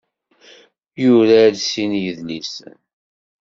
[1.01, 2.77] Yura-d sin n yedlisen.